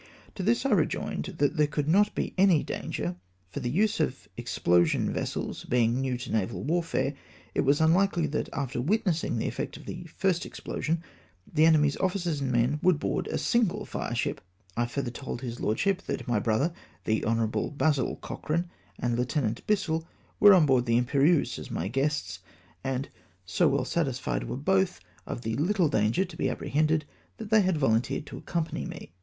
[0.33, 3.17] To this I rejoined, that there could not be any dan ger,
[3.51, 7.13] for the use of explosion vessels being new to naval warfare,
[7.53, 11.03] it was unfikely that, after witnessing the efiect of the first explosion,
[11.45, 14.41] the enemy's officers and men would board a single fireship.
[14.75, 16.73] I further told his lord ship that my brother,
[17.03, 17.69] the Hon.
[17.77, 19.61] Basil Cochrane, and Lieut.
[19.67, 20.03] Bissel
[20.39, 22.39] were on board the Imperieuse as my guests,
[22.83, 23.07] and
[23.45, 27.05] so well satisfied were both of the httle dan ger to be apprehended
[27.37, 29.11] that they had volunteered to accompany me.